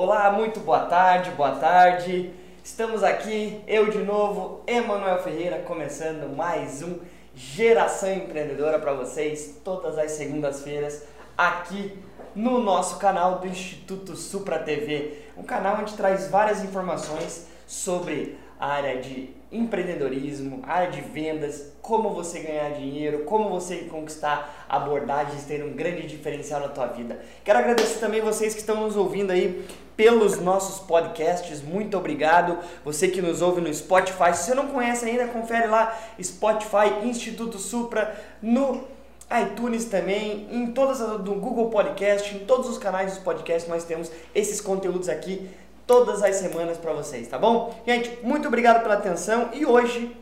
Olá, 0.00 0.30
muito 0.30 0.60
boa 0.60 0.84
tarde, 0.86 1.32
boa 1.32 1.56
tarde. 1.56 2.30
Estamos 2.62 3.02
aqui, 3.02 3.60
eu 3.66 3.90
de 3.90 3.98
novo, 3.98 4.62
Emanuel 4.64 5.20
Ferreira, 5.24 5.58
começando 5.62 6.36
mais 6.36 6.84
um 6.84 7.00
Geração 7.34 8.12
Empreendedora 8.12 8.78
para 8.78 8.92
vocês, 8.92 9.60
todas 9.64 9.98
as 9.98 10.12
segundas-feiras, 10.12 11.02
aqui 11.36 11.98
no 12.32 12.60
nosso 12.60 13.00
canal 13.00 13.40
do 13.40 13.48
Instituto 13.48 14.14
Supra 14.14 14.60
TV, 14.60 15.18
um 15.36 15.42
canal 15.42 15.80
onde 15.80 15.94
traz 15.94 16.30
várias 16.30 16.62
informações 16.62 17.48
sobre 17.66 18.38
a 18.60 18.68
área 18.68 19.00
de 19.00 19.34
empreendedorismo, 19.50 20.62
área 20.64 20.90
de 20.90 21.00
vendas, 21.00 21.72
como 21.80 22.10
você 22.10 22.40
ganhar 22.40 22.70
dinheiro, 22.72 23.20
como 23.24 23.48
você 23.48 23.76
conquistar 23.90 24.66
abordagens, 24.68 25.44
ter 25.44 25.64
um 25.64 25.72
grande 25.72 26.06
diferencial 26.06 26.60
na 26.60 26.68
tua 26.68 26.86
vida. 26.86 27.18
Quero 27.42 27.58
agradecer 27.58 27.98
também 27.98 28.20
vocês 28.20 28.52
que 28.52 28.60
estão 28.60 28.82
nos 28.82 28.96
ouvindo 28.96 29.30
aí 29.30 29.64
pelos 29.96 30.38
nossos 30.38 30.80
podcasts. 30.86 31.62
Muito 31.62 31.96
obrigado. 31.96 32.58
Você 32.84 33.08
que 33.08 33.22
nos 33.22 33.42
ouve 33.42 33.60
no 33.60 33.72
Spotify. 33.72 34.34
Se 34.34 34.44
você 34.44 34.54
não 34.54 34.68
conhece 34.68 35.06
ainda, 35.06 35.26
confere 35.26 35.66
lá 35.66 35.98
Spotify 36.22 37.04
Instituto 37.04 37.58
Supra 37.58 38.16
no 38.42 38.84
iTunes 39.30 39.84
também, 39.84 40.48
em 40.50 40.72
todas 40.72 41.02
as, 41.02 41.22
no 41.22 41.34
Google 41.34 41.68
Podcast, 41.68 42.34
em 42.34 42.46
todos 42.46 42.68
os 42.68 42.78
canais 42.78 43.12
dos 43.12 43.22
podcasts 43.22 43.68
nós 43.68 43.84
temos 43.84 44.10
esses 44.34 44.58
conteúdos 44.58 45.06
aqui 45.08 45.50
todas 45.88 46.22
as 46.22 46.36
semanas 46.36 46.76
para 46.76 46.92
vocês, 46.92 47.26
tá 47.26 47.38
bom? 47.38 47.74
Gente, 47.86 48.18
muito 48.22 48.46
obrigado 48.46 48.82
pela 48.82 48.96
atenção 48.96 49.48
e 49.54 49.64
hoje 49.64 50.14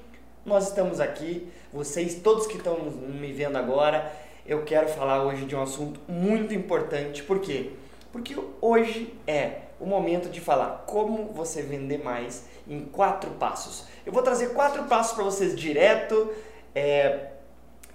nós 0.44 0.68
estamos 0.68 1.00
aqui, 1.00 1.52
vocês 1.72 2.14
todos 2.14 2.46
que 2.46 2.56
estão 2.56 2.78
me 2.78 3.32
vendo 3.32 3.58
agora, 3.58 4.12
eu 4.46 4.62
quero 4.62 4.86
falar 4.86 5.24
hoje 5.24 5.44
de 5.44 5.56
um 5.56 5.60
assunto 5.60 6.00
muito 6.06 6.54
importante, 6.54 7.20
por 7.24 7.40
quê? 7.40 7.72
Porque 8.12 8.36
hoje 8.60 9.12
é 9.26 9.62
o 9.80 9.86
momento 9.86 10.28
de 10.28 10.40
falar 10.40 10.84
como 10.86 11.32
você 11.32 11.62
vender 11.62 11.98
mais 11.98 12.44
em 12.68 12.82
quatro 12.82 13.30
passos. 13.32 13.86
Eu 14.06 14.12
vou 14.12 14.22
trazer 14.22 14.50
quatro 14.50 14.84
passos 14.84 15.14
para 15.14 15.24
vocês 15.24 15.58
direto, 15.58 16.32
é, 16.76 17.30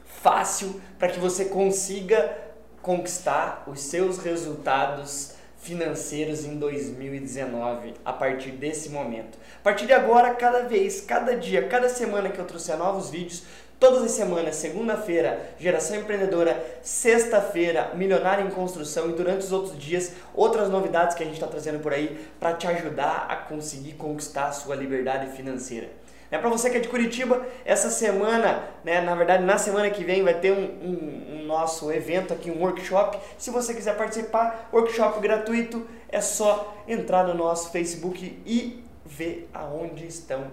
fácil, 0.04 0.82
para 1.00 1.08
que 1.08 1.20
você 1.22 1.46
consiga 1.46 2.38
conquistar 2.82 3.64
os 3.66 3.80
seus 3.80 4.18
resultados 4.18 5.40
financeiros 5.62 6.44
em 6.44 6.58
2019 6.58 7.94
a 8.04 8.12
partir 8.12 8.52
desse 8.52 8.90
momento. 8.90 9.38
A 9.60 9.64
partir 9.64 9.86
de 9.86 9.94
agora, 9.94 10.34
cada 10.34 10.62
vez, 10.62 11.02
cada 11.02 11.36
dia, 11.36 11.68
cada 11.68 11.88
semana 11.88 12.30
que 12.30 12.40
eu 12.40 12.46
trouxer 12.46 12.78
novos 12.78 13.10
vídeos, 13.10 13.44
todas 13.80 14.04
as 14.04 14.12
semanas, 14.12 14.56
segunda-feira, 14.56 15.54
geração 15.60 15.98
empreendedora, 15.98 16.64
sexta-feira, 16.82 17.92
milionário 17.96 18.48
em 18.48 18.52
construção 18.52 19.10
e 19.10 19.14
durante 19.14 19.40
os 19.40 19.52
outros 19.52 19.78
dias, 19.78 20.14
outras 20.36 20.70
novidades 20.70 21.16
que 21.16 21.24
a 21.24 21.26
gente 21.26 21.36
está 21.36 21.48
trazendo 21.48 21.80
por 21.80 21.94
aí 21.94 22.28
para 22.40 22.54
te 22.54 22.68
ajudar 22.68 23.26
a 23.30 23.36
conseguir 23.36 23.94
conquistar 23.94 24.48
a 24.48 24.52
sua 24.52 24.76
liberdade 24.76 25.36
financeira. 25.36 25.90
É 26.32 26.38
para 26.38 26.50
você 26.50 26.70
que 26.70 26.78
é 26.78 26.80
de 26.80 26.88
Curitiba, 26.88 27.46
essa 27.66 27.90
semana, 27.90 28.64
né, 28.86 29.02
na 29.02 29.14
verdade 29.14 29.44
na 29.44 29.58
semana 29.58 29.90
que 29.90 30.02
vem 30.02 30.24
vai 30.24 30.34
ter 30.34 30.54
um, 30.54 30.64
um, 30.64 31.36
um, 31.36 31.44
nosso 31.44 31.92
evento 31.92 32.34
aqui, 32.34 32.50
um 32.50 32.62
workshop. 32.62 33.18
Se 33.38 33.52
você 33.52 33.74
quiser 33.74 33.98
participar, 33.98 34.70
workshop 34.72 35.20
gratuito, 35.20 35.86
é 36.08 36.22
só 36.22 36.74
entrar 36.88 37.28
no 37.28 37.34
nosso 37.34 37.70
Facebook 37.72 38.42
e 38.46 38.82
ver 39.06 39.50
aonde 39.54 40.08
estão, 40.08 40.48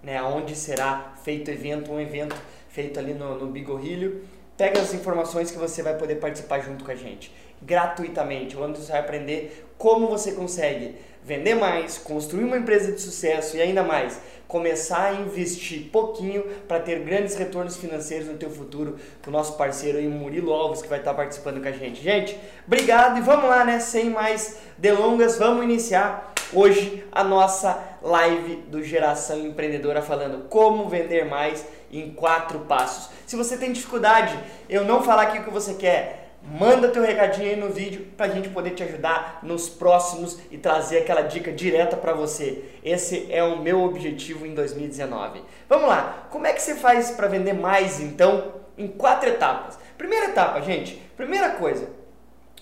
né, 0.00 0.18
aonde 0.18 0.54
será 0.54 1.14
feito 1.24 1.48
o 1.48 1.50
evento, 1.50 1.92
um 1.92 1.98
evento 1.98 2.36
feito 2.68 3.00
ali 3.00 3.12
no, 3.12 3.36
no 3.36 3.46
Bigorrilho. 3.48 4.22
Pega 4.56 4.80
as 4.80 4.94
informações 4.94 5.50
que 5.50 5.58
você 5.58 5.82
vai 5.82 5.96
poder 5.96 6.16
participar 6.16 6.60
junto 6.60 6.84
com 6.84 6.90
a 6.90 6.94
gente, 6.94 7.34
gratuitamente, 7.60 8.56
onde 8.56 8.78
você 8.78 8.92
vai 8.92 9.00
aprender 9.00 9.66
como 9.76 10.06
você 10.06 10.32
consegue 10.32 10.94
vender 11.24 11.54
mais, 11.54 11.96
construir 11.96 12.44
uma 12.44 12.58
empresa 12.58 12.92
de 12.92 13.00
sucesso 13.00 13.56
e 13.56 13.62
ainda 13.62 13.82
mais, 13.82 14.20
começar 14.46 15.06
a 15.06 15.12
investir 15.14 15.88
pouquinho 15.90 16.44
para 16.68 16.78
ter 16.78 17.00
grandes 17.00 17.34
retornos 17.34 17.76
financeiros 17.76 18.28
no 18.28 18.36
teu 18.36 18.50
futuro 18.50 18.96
com 19.22 19.30
o 19.30 19.32
nosso 19.32 19.56
parceiro 19.56 19.98
aí, 19.98 20.06
Murilo 20.06 20.52
Alves, 20.52 20.82
que 20.82 20.88
vai 20.88 20.98
estar 20.98 21.14
participando 21.14 21.62
com 21.62 21.68
a 21.68 21.72
gente. 21.72 22.02
Gente, 22.02 22.38
obrigado 22.66 23.18
e 23.18 23.22
vamos 23.22 23.48
lá, 23.48 23.64
né? 23.64 23.80
Sem 23.80 24.10
mais 24.10 24.58
delongas, 24.76 25.38
vamos 25.38 25.64
iniciar 25.64 26.34
hoje 26.52 27.04
a 27.10 27.24
nossa 27.24 27.82
live 28.02 28.56
do 28.68 28.82
Geração 28.82 29.40
Empreendedora 29.40 30.02
falando 30.02 30.46
como 30.48 30.88
vender 30.88 31.24
mais 31.24 31.66
em 31.90 32.12
quatro 32.12 32.60
passos. 32.60 33.10
Se 33.26 33.36
você 33.36 33.56
tem 33.56 33.72
dificuldade, 33.72 34.38
eu 34.68 34.84
não 34.84 35.02
falar 35.02 35.22
aqui 35.22 35.38
o 35.38 35.44
que 35.44 35.50
você 35.50 35.74
quer, 35.74 36.24
manda 36.42 36.88
teu 36.88 37.02
recadinho 37.02 37.48
aí 37.48 37.56
no 37.56 37.70
vídeo 37.70 38.06
para 38.16 38.26
a 38.26 38.28
gente 38.28 38.50
poder 38.50 38.70
te 38.70 38.82
ajudar 38.82 39.40
nos 39.42 39.68
próximos 39.68 40.38
e 40.50 40.58
trazer 40.58 40.98
aquela 40.98 41.22
dica 41.22 41.50
direta 41.50 41.96
para 41.96 42.12
você. 42.12 42.64
Esse 42.84 43.26
é 43.30 43.42
o 43.42 43.58
meu 43.58 43.82
objetivo 43.82 44.46
em 44.46 44.54
2019. 44.54 45.42
Vamos 45.68 45.88
lá, 45.88 46.26
como 46.30 46.46
é 46.46 46.52
que 46.52 46.60
você 46.60 46.74
faz 46.74 47.12
para 47.12 47.28
vender 47.28 47.54
mais 47.54 48.00
então 48.00 48.52
em 48.76 48.86
quatro 48.86 49.28
etapas? 49.28 49.78
Primeira 49.96 50.26
etapa, 50.26 50.60
gente, 50.60 51.00
primeira 51.16 51.50
coisa, 51.50 51.88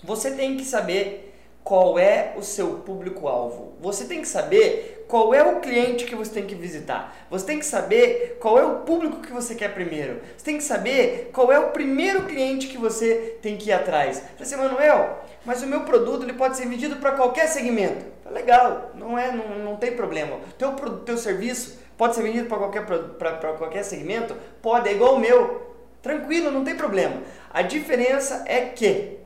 você 0.03 0.31
tem 0.31 0.55
que 0.55 0.63
saber 0.63 1.32
qual 1.63 1.97
é 1.97 2.33
o 2.35 2.41
seu 2.41 2.79
público-alvo. 2.79 3.73
Você 3.79 4.05
tem 4.05 4.21
que 4.21 4.27
saber 4.27 5.05
qual 5.07 5.33
é 5.33 5.43
o 5.43 5.59
cliente 5.59 6.05
que 6.05 6.15
você 6.15 6.31
tem 6.31 6.45
que 6.45 6.55
visitar. 6.55 7.15
Você 7.29 7.45
tem 7.45 7.59
que 7.59 7.65
saber 7.65 8.37
qual 8.39 8.59
é 8.59 8.65
o 8.65 8.79
público 8.79 9.21
que 9.21 9.31
você 9.31 9.55
quer 9.55 9.73
primeiro. 9.73 10.19
Você 10.35 10.43
tem 10.43 10.57
que 10.57 10.63
saber 10.63 11.29
qual 11.31 11.51
é 11.51 11.59
o 11.59 11.69
primeiro 11.69 12.23
cliente 12.23 12.67
que 12.67 12.77
você 12.77 13.37
tem 13.41 13.55
que 13.55 13.69
ir 13.69 13.73
atrás. 13.73 14.21
Você 14.37 14.55
assim, 14.55 14.55
Manuel, 14.57 15.23
mas 15.45 15.63
o 15.63 15.67
meu 15.67 15.81
produto 15.81 16.23
ele 16.23 16.33
pode 16.33 16.57
ser 16.57 16.67
vendido 16.67 16.97
para 16.97 17.13
qualquer 17.13 17.47
segmento. 17.47 18.05
Legal, 18.29 18.91
não 18.95 19.17
é, 19.17 19.31
não, 19.31 19.59
não 19.59 19.75
tem 19.77 19.95
problema. 19.95 20.39
Teu 20.57 20.73
teu 20.73 21.17
serviço 21.17 21.79
pode 21.97 22.15
ser 22.15 22.23
vendido 22.23 22.47
para 22.47 22.57
qualquer 22.57 22.85
para 22.85 23.53
qualquer 23.53 23.83
segmento? 23.83 24.35
Pode, 24.61 24.89
é 24.89 24.93
igual 24.93 25.15
o 25.15 25.19
meu. 25.19 25.71
Tranquilo, 26.01 26.51
não 26.51 26.65
tem 26.65 26.75
problema. 26.75 27.21
A 27.53 27.61
diferença 27.61 28.43
é 28.45 28.61
que 28.61 29.22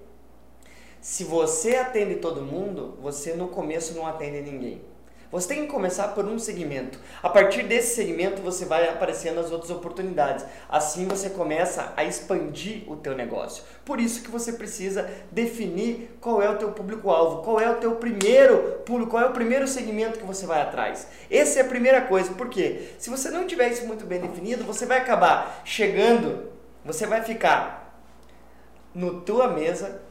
se 1.07 1.23
você 1.23 1.77
atende 1.77 2.15
todo 2.15 2.41
mundo, 2.41 2.97
você 3.01 3.33
no 3.33 3.47
começo 3.47 3.95
não 3.95 4.05
atende 4.05 4.41
ninguém. 4.41 4.81
Você 5.31 5.47
tem 5.47 5.61
que 5.61 5.71
começar 5.71 6.09
por 6.09 6.25
um 6.25 6.37
segmento. 6.37 6.99
A 7.23 7.29
partir 7.29 7.63
desse 7.63 7.95
segmento 7.95 8.41
você 8.41 8.65
vai 8.65 8.89
aparecendo 8.89 9.39
as 9.39 9.49
outras 9.49 9.71
oportunidades. 9.71 10.43
Assim 10.67 11.07
você 11.07 11.29
começa 11.29 11.93
a 11.95 12.03
expandir 12.03 12.83
o 12.91 12.97
teu 12.97 13.15
negócio. 13.15 13.63
Por 13.85 14.01
isso 14.01 14.21
que 14.21 14.29
você 14.29 14.51
precisa 14.51 15.09
definir 15.31 16.17
qual 16.19 16.41
é 16.41 16.49
o 16.49 16.57
teu 16.57 16.73
público-alvo, 16.73 17.41
qual 17.41 17.61
é 17.61 17.71
o 17.71 17.75
teu 17.75 17.95
primeiro 17.95 18.81
público, 18.85 19.11
qual 19.11 19.23
é 19.23 19.27
o 19.27 19.33
primeiro 19.33 19.65
segmento 19.65 20.19
que 20.19 20.25
você 20.25 20.45
vai 20.45 20.61
atrás. 20.61 21.07
Essa 21.31 21.59
é 21.59 21.61
a 21.61 21.69
primeira 21.69 22.01
coisa, 22.01 22.33
porque 22.33 22.89
se 22.99 23.09
você 23.09 23.29
não 23.29 23.47
tiver 23.47 23.69
isso 23.69 23.85
muito 23.85 24.05
bem 24.05 24.19
definido, 24.19 24.65
você 24.65 24.85
vai 24.85 24.97
acabar 24.97 25.61
chegando, 25.63 26.49
você 26.83 27.07
vai 27.07 27.21
ficar 27.21 27.97
no 28.93 29.21
tua 29.21 29.47
mesa 29.47 30.05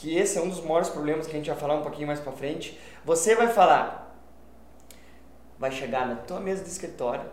que 0.00 0.16
esse 0.16 0.38
é 0.38 0.40
um 0.40 0.48
dos 0.48 0.62
maiores 0.62 0.88
problemas 0.88 1.26
que 1.26 1.32
a 1.32 1.36
gente 1.36 1.50
vai 1.50 1.58
falar 1.58 1.74
um 1.74 1.82
pouquinho 1.82 2.06
mais 2.06 2.18
para 2.18 2.32
frente. 2.32 2.80
Você 3.04 3.34
vai 3.34 3.48
falar, 3.48 4.18
vai 5.58 5.70
chegar 5.70 6.08
na 6.08 6.16
tua 6.16 6.40
mesa 6.40 6.64
de 6.64 6.70
escritório 6.70 7.30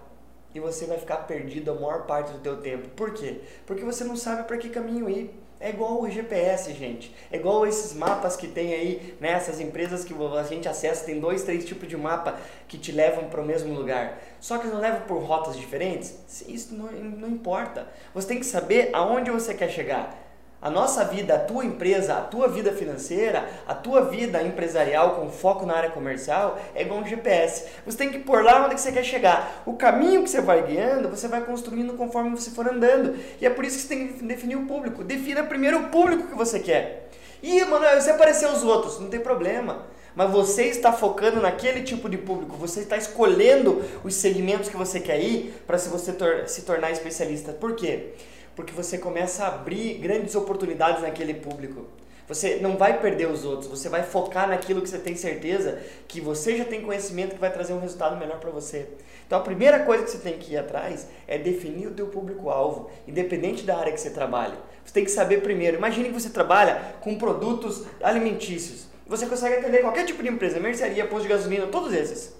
e 0.53 0.59
você 0.59 0.85
vai 0.85 0.97
ficar 0.97 1.15
perdido 1.19 1.71
a 1.71 1.75
maior 1.75 2.05
parte 2.05 2.33
do 2.33 2.39
teu 2.39 2.57
tempo. 2.57 2.89
Por 2.89 3.13
quê? 3.13 3.39
Porque 3.65 3.85
você 3.85 4.03
não 4.03 4.17
sabe 4.17 4.43
para 4.43 4.57
que 4.57 4.69
caminho 4.69 5.09
ir. 5.09 5.33
É 5.61 5.69
igual 5.69 6.01
o 6.01 6.09
GPS, 6.09 6.73
gente. 6.73 7.15
É 7.31 7.37
igual 7.37 7.65
esses 7.65 7.93
mapas 7.93 8.35
que 8.35 8.49
tem 8.49 8.73
aí, 8.73 9.17
né? 9.21 9.31
Essas 9.31 9.61
empresas 9.61 10.03
que 10.03 10.13
a 10.13 10.43
gente 10.43 10.67
acessa, 10.67 11.05
tem 11.05 11.21
dois, 11.21 11.43
três 11.43 11.63
tipos 11.63 11.87
de 11.87 11.95
mapa 11.95 12.37
que 12.67 12.77
te 12.77 12.91
levam 12.91 13.29
para 13.29 13.41
o 13.41 13.45
mesmo 13.45 13.73
lugar. 13.73 14.21
Só 14.41 14.57
que 14.57 14.67
não 14.67 14.81
levam 14.81 15.07
por 15.07 15.23
rotas 15.23 15.55
diferentes. 15.55 16.43
Isso 16.49 16.75
não, 16.75 16.91
não 16.91 17.29
importa. 17.29 17.87
Você 18.13 18.27
tem 18.27 18.39
que 18.39 18.45
saber 18.45 18.89
aonde 18.91 19.31
você 19.31 19.53
quer 19.53 19.69
chegar. 19.69 20.26
A 20.59 20.71
nossa 20.71 21.05
vida, 21.05 21.35
a 21.35 21.39
tua 21.39 21.63
empresa, 21.63 22.15
a 22.15 22.21
tua 22.21 22.47
vida 22.47 22.71
financeira, 22.71 23.47
a 23.67 23.75
tua 23.75 24.05
vida 24.05 24.41
empresarial 24.41 25.15
com 25.15 25.29
foco 25.29 25.67
na 25.67 25.75
área 25.75 25.91
comercial 25.91 26.59
é 26.73 26.81
igual 26.81 27.01
um 27.01 27.05
GPS. 27.05 27.65
Você 27.85 27.95
tem 27.95 28.09
que 28.09 28.17
pôr 28.19 28.43
lá 28.43 28.65
onde 28.65 28.81
você 28.81 28.91
quer 28.91 29.03
chegar. 29.03 29.61
O 29.67 29.73
caminho 29.73 30.23
que 30.23 30.29
você 30.29 30.41
vai 30.41 30.65
guiando, 30.65 31.09
você 31.09 31.27
vai 31.27 31.41
construindo 31.41 31.93
conforme 31.93 32.31
você 32.31 32.49
for 32.49 32.67
andando. 32.67 33.15
E 33.39 33.45
é 33.45 33.51
por 33.51 33.63
isso 33.63 33.75
que 33.75 33.81
você 33.83 33.87
tem 33.87 34.07
que 34.07 34.23
definir 34.23 34.55
o 34.55 34.65
público. 34.65 35.03
Defina 35.03 35.43
primeiro 35.43 35.77
o 35.77 35.89
público 35.89 36.27
que 36.27 36.35
você 36.35 36.59
quer. 36.59 37.07
E, 37.43 37.63
mano, 37.65 37.85
se 38.01 38.09
aparecer 38.09 38.49
os 38.49 38.63
outros, 38.63 38.99
não 38.99 39.09
tem 39.09 39.19
problema. 39.19 39.85
Mas 40.15 40.31
você 40.31 40.63
está 40.63 40.91
focando 40.91 41.39
naquele 41.39 41.83
tipo 41.83 42.09
de 42.09 42.17
público, 42.17 42.57
você 42.57 42.79
está 42.79 42.97
escolhendo 42.97 43.83
os 44.03 44.15
segmentos 44.15 44.67
que 44.67 44.75
você 44.75 44.99
quer 44.99 45.21
ir 45.21 45.53
para 45.67 45.77
se 45.77 45.89
você 45.89 46.11
tor 46.11 46.47
se 46.47 46.63
tornar 46.63 46.89
especialista. 46.89 47.51
Por 47.51 47.75
quê? 47.75 48.13
Porque 48.57 48.73
você 48.73 48.97
começa 48.97 49.43
a 49.43 49.49
abrir 49.49 49.99
grandes 49.99 50.33
oportunidades 50.33 51.03
naquele 51.03 51.35
público. 51.35 51.85
Você 52.27 52.55
não 52.55 52.75
vai 52.75 52.99
perder 52.99 53.29
os 53.29 53.45
outros, 53.45 53.69
você 53.69 53.87
vai 53.87 54.01
focar 54.01 54.49
naquilo 54.49 54.81
que 54.81 54.89
você 54.89 54.97
tem 54.97 55.15
certeza 55.15 55.79
que 56.07 56.19
você 56.19 56.57
já 56.57 56.65
tem 56.65 56.81
conhecimento 56.81 57.35
que 57.35 57.39
vai 57.39 57.53
trazer 57.53 57.73
um 57.73 57.79
resultado 57.79 58.17
melhor 58.17 58.39
para 58.39 58.49
você. 58.49 58.87
Então 59.27 59.37
a 59.37 59.43
primeira 59.43 59.85
coisa 59.85 60.03
que 60.03 60.09
você 60.09 60.17
tem 60.17 60.39
que 60.39 60.53
ir 60.53 60.57
atrás 60.57 61.07
é 61.27 61.37
definir 61.37 61.87
o 61.87 61.91
teu 61.91 62.07
público-alvo, 62.07 62.89
independente 63.07 63.63
da 63.63 63.77
área 63.77 63.93
que 63.93 64.01
você 64.01 64.09
trabalha. 64.09 64.57
Você 64.83 64.91
tem 64.91 65.05
que 65.05 65.11
saber 65.11 65.43
primeiro. 65.43 65.77
Imagine 65.77 66.09
que 66.09 66.19
você 66.19 66.31
trabalha 66.31 66.95
com 66.99 67.15
produtos 67.15 67.85
alimentícios. 68.01 68.87
você 69.05 69.27
consegue 69.27 69.57
atender 69.57 69.81
qualquer 69.81 70.03
tipo 70.03 70.23
de 70.23 70.29
empresa, 70.29 70.59
mercearia, 70.59 71.05
posto 71.05 71.23
de 71.23 71.29
gasolina, 71.29 71.67
todos 71.67 71.93
esses. 71.93 72.35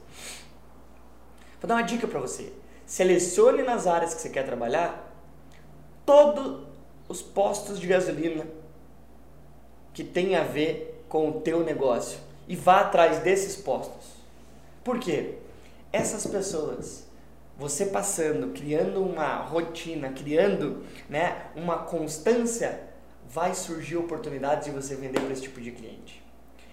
Vou 1.62 1.68
dar 1.68 1.76
uma 1.76 1.84
dica 1.84 2.08
para 2.08 2.20
você. 2.20 2.52
Selecione 2.88 3.62
nas 3.62 3.86
áreas 3.86 4.16
que 4.16 4.22
você 4.22 4.30
quer 4.30 4.44
trabalhar 4.44 5.07
todos 6.08 6.66
os 7.10 7.22
postos 7.22 7.82
de 7.82 7.86
gasolina 7.86 8.48
que 9.94 10.06
tem 10.06 10.38
a 10.38 10.44
ver 10.44 11.04
com 11.10 11.30
o 11.30 11.42
teu 11.42 11.66
negócio 11.66 12.18
e 12.48 12.56
vá 12.56 12.80
atrás 12.80 13.20
desses 13.20 13.58
postos. 13.58 14.06
Por 14.86 15.00
quê? 15.00 15.36
Essas 15.92 16.26
pessoas, 16.26 17.06
você 17.58 17.88
passando, 17.88 18.54
criando 18.54 19.04
uma 19.04 19.36
rotina, 19.36 20.10
criando 20.14 20.86
né, 21.10 21.48
uma 21.58 21.80
constância, 21.80 22.80
vai 23.30 23.54
surgir 23.54 23.98
oportunidades 23.98 24.66
de 24.66 24.72
você 24.72 24.96
vender 24.96 25.20
para 25.20 25.34
esse 25.34 25.42
tipo 25.42 25.60
de 25.60 25.72
cliente. 25.72 26.24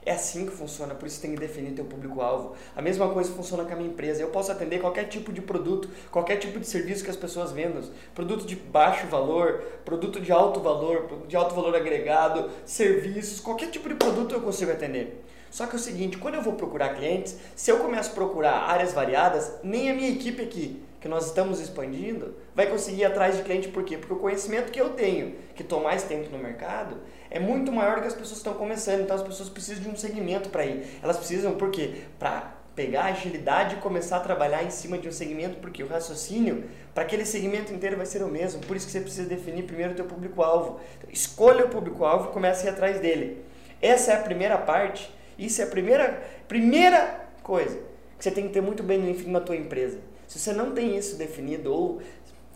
É 0.07 0.13
assim 0.13 0.45
que 0.45 0.53
funciona, 0.53 0.95
por 0.95 1.07
isso 1.07 1.19
tem 1.19 1.33
que 1.33 1.41
definir 1.41 1.73
teu 1.73 1.87
público-alvo. 1.87 2.55
A 2.77 2.83
mesma 2.83 3.09
coisa 3.09 3.33
funciona 3.33 3.65
com 3.65 3.73
a 3.73 3.77
minha 3.77 3.89
empresa. 3.89 4.21
Eu 4.21 4.29
posso 4.29 4.53
atender 4.53 4.79
qualquer 4.79 5.05
tipo 5.05 5.33
de 5.33 5.41
produto, 5.41 5.89
qualquer 6.11 6.37
tipo 6.37 6.61
de 6.61 6.67
serviço 6.67 7.03
que 7.03 7.11
as 7.11 7.17
pessoas 7.17 7.53
vendam. 7.53 7.83
Produto 8.15 8.45
de 8.45 8.55
baixo 8.55 9.07
valor, 9.07 9.63
produto 9.83 10.21
de 10.21 10.31
alto 10.31 10.61
valor, 10.61 11.25
de 11.27 11.35
alto 11.35 11.55
valor 11.55 11.75
agregado, 11.75 12.51
serviços, 12.67 13.41
qualquer 13.41 13.71
tipo 13.71 13.89
de 13.89 13.95
produto 13.95 14.35
eu 14.35 14.43
consigo 14.43 14.71
atender. 14.71 15.25
Só 15.55 15.69
que 15.69 15.75
é 15.75 15.79
o 15.79 15.79
seguinte, 15.79 16.19
quando 16.19 16.35
eu 16.35 16.43
vou 16.43 16.55
procurar 16.55 16.97
clientes, 16.97 17.37
se 17.55 17.71
eu 17.71 17.79
começo 17.79 18.11
a 18.11 18.15
procurar 18.15 18.69
áreas 18.69 18.93
variadas, 18.93 19.53
nem 19.63 19.89
a 19.89 19.95
minha 19.95 20.11
equipe 20.11 20.43
aqui, 20.43 20.83
que 21.01 21.07
nós 21.07 21.27
estamos 21.27 21.61
expandindo, 21.61 22.35
vai 22.57 22.67
conseguir 22.67 23.03
ir 23.03 23.05
atrás 23.05 23.37
de 23.37 23.45
cliente. 23.45 23.69
Por 23.69 23.85
quê? 23.85 23.97
Porque 23.97 24.13
o 24.13 24.17
conhecimento 24.17 24.73
que 24.73 24.81
eu 24.81 24.91
tenho, 24.91 25.37
que 25.55 25.63
estou 25.63 25.81
mais 25.81 26.03
tempo 26.03 26.29
no 26.29 26.43
mercado, 26.43 26.97
é 27.31 27.39
muito 27.39 27.71
maior 27.71 27.95
do 27.95 28.01
que 28.01 28.09
as 28.09 28.15
pessoas 28.15 28.39
estão 28.39 28.55
começando. 28.55 29.03
Então 29.03 29.15
as 29.15 29.23
pessoas 29.23 29.49
precisam 29.49 29.85
de 29.85 29.89
um 29.89 29.95
segmento 29.95 30.49
para 30.49 30.67
ir. 30.67 30.99
Elas 31.01 31.19
precisam, 31.19 31.55
por 31.55 31.71
quê? 31.71 32.03
Para 32.19 32.53
pegar 32.75 33.05
agilidade 33.05 33.77
e 33.77 33.79
começar 33.79 34.17
a 34.17 34.21
trabalhar 34.21 34.65
em 34.65 34.71
cima 34.71 34.99
de 34.99 35.07
um 35.07 35.13
segmento, 35.13 35.59
porque 35.61 35.85
o 35.85 35.87
raciocínio 35.87 36.65
para 36.93 37.05
aquele 37.05 37.25
segmento 37.25 37.73
inteiro 37.73 37.97
vai 37.97 38.07
ser 38.07 38.25
o 38.25 38.29
mesmo. 38.29 38.61
Por 38.63 38.77
isso 38.77 38.87
que 38.87 38.93
você 38.93 39.01
precisa 39.01 39.29
definir 39.29 39.63
primeiro 39.63 39.93
o 39.93 39.95
teu 39.95 40.05
público-alvo. 40.05 40.81
Então, 40.99 41.09
escolha 41.13 41.65
o 41.65 41.69
público-alvo 41.69 42.31
e 42.31 42.33
comece 42.33 42.67
a 42.67 42.71
ir 42.71 42.75
atrás 42.75 42.99
dele. 42.99 43.45
Essa 43.81 44.11
é 44.11 44.15
a 44.17 44.21
primeira 44.21 44.59
parte 44.59 45.15
isso 45.39 45.61
é 45.61 45.65
a 45.65 45.69
primeira, 45.69 46.23
primeira 46.47 47.29
coisa 47.43 47.79
que 48.19 48.25
você 48.25 48.31
tem 48.31 48.47
que 48.47 48.55
ter 48.55 48.61
muito 48.61 48.83
bem 48.83 49.01
definido 49.01 49.33
na 49.33 49.41
tua 49.41 49.57
empresa. 49.57 49.99
Se 50.27 50.39
você 50.39 50.53
não 50.53 50.73
tem 50.73 50.97
isso 50.97 51.17
definido 51.17 51.73
ou 51.73 52.01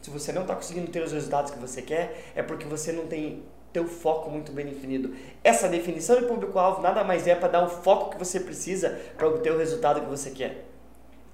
se 0.01 0.11
você 0.11 0.33
não 0.33 0.43
está 0.43 0.55
conseguindo 0.55 0.91
ter 0.91 1.03
os 1.03 1.13
resultados 1.13 1.51
que 1.51 1.59
você 1.59 1.83
quer, 1.83 2.33
é 2.35 2.43
porque 2.43 2.65
você 2.65 2.93
não 2.93 3.07
tem 3.07 3.43
teu 3.73 3.87
foco 3.87 4.31
muito 4.31 4.53
bem 4.53 4.67
definido. 4.67 5.15
Essa 5.45 5.69
definição 5.69 6.19
de 6.19 6.27
público-alvo 6.27 6.81
nada 6.81 7.05
mais 7.05 7.27
é 7.27 7.35
para 7.35 7.49
dar 7.49 7.65
o 7.65 7.69
foco 7.69 8.11
que 8.11 8.19
você 8.19 8.41
precisa 8.41 8.99
para 9.17 9.29
obter 9.29 9.53
o 9.53 9.59
resultado 9.59 10.01
que 10.01 10.09
você 10.09 10.31
quer. 10.31 10.65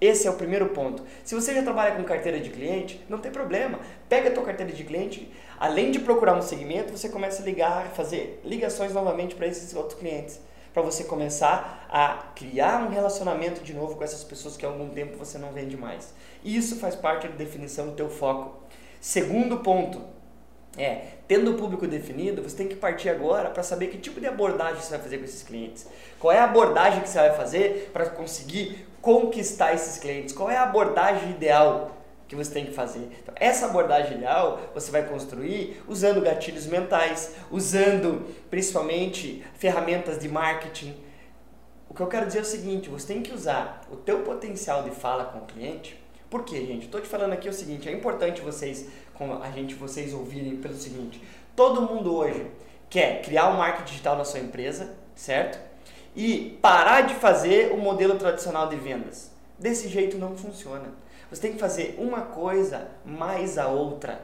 Esse 0.01 0.27
é 0.27 0.31
o 0.31 0.35
primeiro 0.35 0.71
ponto. 0.71 1.05
Se 1.23 1.35
você 1.35 1.55
já 1.55 1.63
trabalha 1.63 1.95
com 1.95 2.03
carteira 2.03 2.41
de 2.41 2.51
cliente, 2.51 3.03
não 3.09 3.19
tem 3.19 3.31
problema. 3.31 3.79
Pega 4.09 4.29
a 4.29 4.33
tua 4.33 4.43
carteira 4.43 4.73
de 4.73 4.83
cliente, 4.83 5.31
além 5.59 5.91
de 5.93 6.01
procurar 6.01 6.35
um 6.35 6.43
segmento, 6.43 6.91
você 6.91 7.09
começa 7.09 7.41
a 7.41 7.45
ligar, 7.45 7.91
fazer 7.91 8.41
ligações 8.45 8.93
novamente 8.93 9.35
para 9.35 9.47
esses 9.47 9.75
outros 9.75 9.99
clientes 9.99 10.41
para 10.75 10.83
você 10.83 11.05
começar 11.05 11.87
a 11.89 12.33
criar 12.35 12.85
um 12.85 12.91
relacionamento 12.91 13.63
de 13.63 13.73
novo 13.73 13.95
com 13.95 14.03
essas 14.03 14.25
pessoas 14.25 14.57
que 14.57 14.67
há 14.67 14.69
algum 14.69 14.89
tempo 14.91 15.17
você 15.17 15.39
não 15.39 15.53
vende 15.53 15.77
mais. 15.77 16.13
E 16.43 16.57
isso 16.57 16.77
faz 16.77 16.97
parte 16.97 17.29
da 17.29 17.37
definição 17.37 17.87
do 17.87 17.93
teu 17.93 18.11
foco. 18.11 18.61
Segundo 19.01 19.59
ponto, 19.59 20.03
é, 20.77 21.03
tendo 21.29 21.53
o 21.53 21.55
público 21.55 21.87
definido, 21.87 22.43
você 22.43 22.57
tem 22.57 22.67
que 22.67 22.75
partir 22.75 23.09
agora 23.09 23.51
para 23.51 23.63
saber 23.63 23.87
que 23.87 23.99
tipo 23.99 24.21
de 24.21 24.27
abordagem 24.27 24.83
você 24.83 24.91
vai 24.91 24.99
fazer 24.99 25.19
com 25.19 25.25
esses 25.25 25.45
clientes. 25.45 25.87
Qual 26.19 26.33
é 26.33 26.39
a 26.39 26.45
abordagem 26.45 27.01
que 27.01 27.09
você 27.09 27.19
vai 27.19 27.37
fazer 27.37 27.91
para 27.93 28.07
conseguir 28.07 28.85
conquistar 29.01 29.73
esses 29.73 29.99
clientes? 29.99 30.35
Qual 30.35 30.51
é 30.51 30.57
a 30.57 30.65
abordagem 30.65 31.31
ideal 31.31 31.93
que 32.29 32.35
você 32.35 32.53
tem 32.53 32.67
que 32.67 32.73
fazer. 32.73 33.09
Então, 33.23 33.35
essa 33.37 33.67
abordagem 33.67 34.17
ideal 34.17 34.61
você 34.75 34.91
vai 34.91 35.07
construir 35.07 35.83
usando 35.87 36.21
gatilhos 36.21 36.67
mentais, 36.67 37.35
usando 37.51 38.27
principalmente 38.51 39.45
ferramentas 39.55 40.19
de 40.19 40.29
marketing. 40.29 40.95
O 41.89 41.95
que 41.95 42.01
eu 42.01 42.07
quero 42.07 42.27
dizer 42.27 42.39
é 42.41 42.43
o 42.43 42.47
seguinte, 42.47 42.89
você 42.89 43.13
tem 43.13 43.23
que 43.23 43.33
usar 43.33 43.83
o 43.91 43.97
teu 43.97 44.21
potencial 44.21 44.83
de 44.83 44.91
fala 44.91 45.25
com 45.25 45.39
o 45.39 45.47
cliente. 45.47 46.03
Por 46.31 46.45
quê, 46.45 46.67
gente? 46.67 46.87
Estou 46.87 47.01
te 47.01 47.07
falando 47.07 47.33
aqui 47.33 47.49
o 47.49 47.53
seguinte, 47.53 47.89
é 47.89 47.93
importante 47.93 48.41
vocês, 48.41 48.89
com 49.15 49.41
a 49.41 49.51
gente, 49.51 49.75
vocês 49.75 50.13
ouvirem 50.13 50.57
pelo 50.57 50.75
seguinte, 50.75 51.23
todo 51.55 51.83
mundo 51.83 52.13
hoje 52.17 52.51
quer 52.91 53.23
criar 53.23 53.51
um 53.51 53.59
marketing 53.59 53.85
digital 53.85 54.17
na 54.17 54.25
sua 54.25 54.41
empresa, 54.41 54.95
certo? 55.15 55.61
E 56.17 56.59
parar 56.61 57.03
de 57.03 57.15
fazer 57.15 57.73
o 57.73 57.77
modelo 57.77 58.17
tradicional 58.17 58.69
de 58.69 58.77
vendas. 58.77 59.31
Desse 59.59 59.89
jeito 59.89 60.19
não 60.19 60.37
funciona. 60.37 61.04
Você 61.35 61.43
tem 61.43 61.53
que 61.55 61.59
fazer 61.59 61.97
uma 61.99 62.21
coisa 62.21 62.87
mais 63.05 63.59
a 63.59 63.67
outra. 63.67 64.21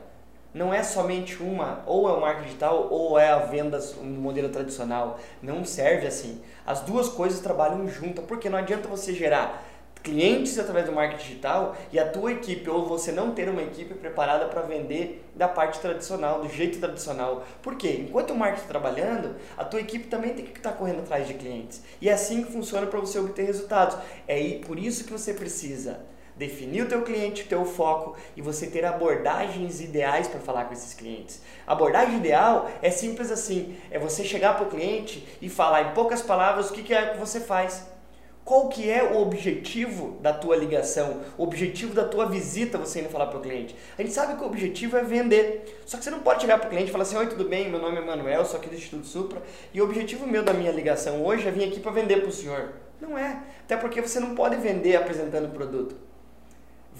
Não 0.54 0.72
é 0.72 0.84
somente 0.84 1.42
uma, 1.42 1.82
ou 1.84 2.08
é 2.08 2.12
o 2.12 2.20
marketing 2.20 2.46
digital 2.46 2.86
ou 2.88 3.18
é 3.18 3.28
a 3.28 3.38
venda 3.38 3.80
no 4.00 4.20
modelo 4.20 4.48
tradicional. 4.48 5.18
Não 5.42 5.64
serve 5.64 6.06
assim. 6.06 6.40
As 6.64 6.82
duas 6.82 7.08
coisas 7.08 7.40
trabalham 7.40 7.88
juntas, 7.88 8.24
porque 8.26 8.48
não 8.48 8.58
adianta 8.58 8.86
você 8.86 9.12
gerar 9.12 9.64
clientes 10.04 10.56
através 10.56 10.86
do 10.86 10.92
marketing 10.92 11.22
digital 11.22 11.76
e 11.92 11.98
a 11.98 12.08
tua 12.08 12.30
equipe 12.30 12.70
ou 12.70 12.86
você 12.86 13.10
não 13.10 13.32
ter 13.32 13.48
uma 13.48 13.60
equipe 13.60 13.92
preparada 13.94 14.44
para 14.44 14.62
vender 14.62 15.28
da 15.34 15.48
parte 15.48 15.80
tradicional, 15.80 16.40
do 16.40 16.48
jeito 16.48 16.78
tradicional. 16.78 17.44
Por 17.60 17.74
quê? 17.74 18.04
Enquanto 18.06 18.30
o 18.30 18.36
marketing 18.36 18.62
está 18.62 18.70
trabalhando, 18.70 19.34
a 19.58 19.64
tua 19.64 19.80
equipe 19.80 20.06
também 20.06 20.32
tem 20.32 20.44
que 20.44 20.56
estar 20.56 20.70
tá 20.70 20.76
correndo 20.76 21.00
atrás 21.00 21.26
de 21.26 21.34
clientes. 21.34 21.82
E 22.00 22.08
é 22.08 22.12
assim 22.12 22.44
que 22.44 22.52
funciona 22.52 22.86
para 22.86 23.00
você 23.00 23.18
obter 23.18 23.46
resultados. 23.46 23.98
É 24.28 24.60
por 24.64 24.78
isso 24.78 25.02
que 25.02 25.12
você 25.12 25.34
precisa 25.34 26.08
definir 26.40 26.84
o 26.84 26.88
teu 26.88 27.02
cliente, 27.02 27.42
o 27.42 27.46
teu 27.46 27.66
foco 27.66 28.16
e 28.34 28.40
você 28.40 28.66
ter 28.66 28.82
abordagens 28.82 29.82
ideais 29.82 30.26
para 30.26 30.40
falar 30.40 30.64
com 30.64 30.72
esses 30.72 30.94
clientes. 30.94 31.42
A 31.66 31.72
abordagem 31.72 32.16
ideal 32.16 32.70
é 32.80 32.90
simples 32.90 33.30
assim, 33.30 33.76
é 33.90 33.98
você 33.98 34.24
chegar 34.24 34.56
para 34.56 34.66
o 34.66 34.70
cliente 34.70 35.28
e 35.42 35.50
falar 35.50 35.82
em 35.82 35.92
poucas 35.92 36.22
palavras 36.22 36.70
o 36.70 36.72
que, 36.72 36.82
que 36.82 36.94
é 36.94 37.10
que 37.10 37.18
você 37.18 37.40
faz. 37.40 37.86
Qual 38.42 38.70
que 38.70 38.90
é 38.90 39.04
o 39.04 39.20
objetivo 39.20 40.16
da 40.22 40.32
tua 40.32 40.56
ligação, 40.56 41.20
o 41.36 41.42
objetivo 41.42 41.92
da 41.92 42.04
tua 42.04 42.24
visita 42.24 42.78
você 42.78 43.00
indo 43.00 43.10
falar 43.10 43.26
para 43.26 43.38
o 43.38 43.42
cliente? 43.42 43.76
A 43.98 44.00
gente 44.00 44.14
sabe 44.14 44.34
que 44.34 44.42
o 44.42 44.46
objetivo 44.46 44.96
é 44.96 45.04
vender, 45.04 45.82
só 45.84 45.98
que 45.98 46.04
você 46.04 46.10
não 46.10 46.20
pode 46.20 46.40
chegar 46.40 46.56
para 46.56 46.68
o 46.68 46.70
cliente 46.70 46.88
e 46.88 46.90
falar 46.90 47.02
assim, 47.02 47.16
oi, 47.16 47.26
tudo 47.26 47.44
bem, 47.44 47.68
meu 47.68 47.78
nome 47.78 47.98
é 47.98 48.00
Manuel, 48.00 48.46
sou 48.46 48.58
aqui 48.58 48.70
do 48.70 48.76
Instituto 48.76 49.06
Supra 49.06 49.42
e 49.74 49.80
o 49.82 49.84
objetivo 49.84 50.26
meu 50.26 50.42
da 50.42 50.54
minha 50.54 50.72
ligação 50.72 51.22
hoje 51.22 51.46
é 51.46 51.50
vir 51.50 51.64
aqui 51.64 51.80
para 51.80 51.92
vender 51.92 52.16
para 52.20 52.30
o 52.30 52.32
senhor. 52.32 52.72
Não 52.98 53.16
é, 53.16 53.42
até 53.62 53.76
porque 53.76 54.00
você 54.00 54.18
não 54.18 54.34
pode 54.34 54.56
vender 54.56 54.96
apresentando 54.96 55.44
o 55.44 55.50
produto. 55.50 56.09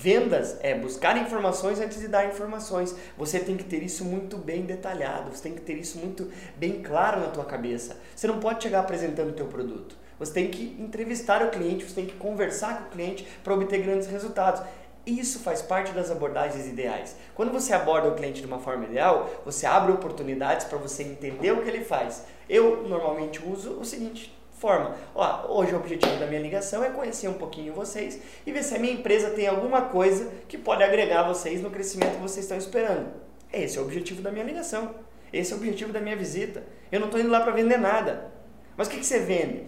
Vendas 0.00 0.56
é 0.62 0.74
buscar 0.74 1.14
informações 1.18 1.78
antes 1.78 2.00
de 2.00 2.08
dar 2.08 2.26
informações. 2.26 2.96
Você 3.18 3.38
tem 3.38 3.54
que 3.54 3.64
ter 3.64 3.82
isso 3.82 4.02
muito 4.02 4.38
bem 4.38 4.62
detalhado, 4.62 5.30
você 5.30 5.42
tem 5.42 5.52
que 5.52 5.60
ter 5.60 5.74
isso 5.74 5.98
muito 5.98 6.30
bem 6.56 6.80
claro 6.82 7.20
na 7.20 7.26
tua 7.26 7.44
cabeça. 7.44 7.98
Você 8.16 8.26
não 8.26 8.40
pode 8.40 8.62
chegar 8.62 8.80
apresentando 8.80 9.28
o 9.28 9.34
teu 9.34 9.44
produto. 9.44 9.94
Você 10.18 10.32
tem 10.32 10.50
que 10.50 10.74
entrevistar 10.80 11.42
o 11.44 11.50
cliente, 11.50 11.84
você 11.84 11.96
tem 11.96 12.06
que 12.06 12.16
conversar 12.16 12.78
com 12.78 12.84
o 12.84 12.90
cliente 12.92 13.28
para 13.44 13.52
obter 13.52 13.82
grandes 13.82 14.08
resultados. 14.08 14.62
Isso 15.04 15.40
faz 15.40 15.60
parte 15.60 15.92
das 15.92 16.10
abordagens 16.10 16.66
ideais. 16.66 17.14
Quando 17.34 17.52
você 17.52 17.74
aborda 17.74 18.08
o 18.08 18.14
cliente 18.14 18.40
de 18.40 18.46
uma 18.46 18.58
forma 18.58 18.86
ideal, 18.86 19.28
você 19.44 19.66
abre 19.66 19.92
oportunidades 19.92 20.64
para 20.64 20.78
você 20.78 21.02
entender 21.02 21.52
o 21.52 21.60
que 21.60 21.68
ele 21.68 21.84
faz. 21.84 22.24
Eu 22.48 22.88
normalmente 22.88 23.46
uso 23.46 23.72
o 23.72 23.84
seguinte: 23.84 24.34
forma. 24.60 24.94
Ó, 25.14 25.58
hoje 25.58 25.72
o 25.74 25.78
objetivo 25.78 26.16
da 26.18 26.26
minha 26.26 26.40
ligação 26.40 26.84
é 26.84 26.90
conhecer 26.90 27.28
um 27.28 27.34
pouquinho 27.34 27.72
vocês 27.72 28.20
e 28.46 28.52
ver 28.52 28.62
se 28.62 28.74
a 28.74 28.78
minha 28.78 28.92
empresa 28.92 29.30
tem 29.30 29.48
alguma 29.48 29.82
coisa 29.82 30.30
que 30.46 30.58
pode 30.58 30.82
agregar 30.82 31.22
vocês 31.22 31.62
no 31.62 31.70
crescimento 31.70 32.16
que 32.16 32.22
vocês 32.22 32.44
estão 32.44 32.58
esperando. 32.58 33.08
Esse 33.52 33.78
é 33.78 33.80
o 33.80 33.84
objetivo 33.84 34.20
da 34.20 34.30
minha 34.30 34.44
ligação. 34.44 34.94
Esse 35.32 35.52
é 35.52 35.56
o 35.56 35.58
objetivo 35.58 35.92
da 35.92 36.00
minha 36.00 36.16
visita. 36.16 36.62
Eu 36.92 37.00
não 37.00 37.06
estou 37.06 37.20
indo 37.20 37.30
lá 37.30 37.40
para 37.40 37.52
vender 37.52 37.78
nada. 37.78 38.30
Mas 38.76 38.86
o 38.86 38.90
que, 38.90 38.98
que 38.98 39.06
você 39.06 39.20
vende? 39.20 39.66